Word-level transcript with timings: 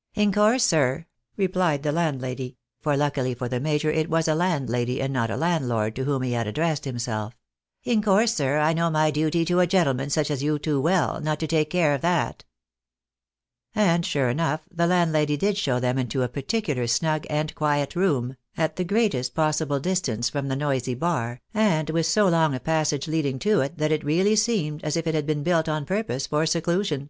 "In 0.14 0.32
course, 0.32 0.64
sir," 0.64 1.06
replied 1.36 1.84
the 1.84 1.92
landlady 1.92 2.56
(for 2.80 2.96
luckily 2.96 3.34
for 3.34 3.48
the 3.48 3.60
major, 3.60 3.88
it 3.88 4.10
was 4.10 4.26
a 4.26 4.34
landlady 4.34 5.00
and 5.00 5.12
not 5.12 5.30
a 5.30 5.36
landlord, 5.36 5.94
to 5.94 6.02
whom 6.02 6.22
he 6.22 6.32
had 6.32 6.48
addressed 6.48 6.88
him 6.88 6.98
self)," 6.98 7.38
in 7.84 8.02
course, 8.02 8.34
sir, 8.34 8.58
I 8.58 8.72
know 8.72 8.90
my 8.90 9.12
duty 9.12 9.44
to 9.44 9.60
a 9.60 9.66
gentleman 9.68 10.10
such 10.10 10.28
as 10.28 10.42
you 10.42 10.58
too 10.58 10.80
well, 10.80 11.20
not 11.20 11.38
to 11.38 11.46
take 11.46 11.70
care 11.70 11.94
of 11.94 12.00
that." 12.00 12.42
A 13.76 13.78
NOBLE 13.78 14.02
SACRIFICE. 14.02 14.10
325 14.10 14.10
And 14.10 14.10
sure 14.10 14.28
enough 14.28 14.68
the 14.72 14.92
landlady 14.92 15.36
did 15.36 15.56
show 15.56 15.78
them 15.78 15.98
into 15.98 16.24
a 16.24 16.28
particular 16.28 16.88
snug 16.88 17.24
and 17.30 17.54
quiet 17.54 17.94
room, 17.94 18.34
at 18.56 18.74
the 18.74 18.82
greatest 18.82 19.34
possible 19.36 19.78
distance 19.78 20.28
from 20.28 20.48
the 20.48 20.56
noisy 20.56 20.94
bar, 20.94 21.42
and 21.54 21.90
with 21.90 22.06
so 22.06 22.26
long 22.26 22.56
a 22.56 22.58
passage 22.58 23.06
leading 23.06 23.38
to 23.38 23.60
it 23.60 23.78
that 23.78 23.92
it 23.92 24.02
really 24.02 24.34
seemed 24.34 24.82
as 24.82 24.96
if 24.96 25.06
it 25.06 25.14
had 25.14 25.26
been 25.26 25.44
built 25.44 25.68
on 25.68 25.84
purpose 25.86 26.26
for 26.26 26.44
seclusion. 26.44 27.08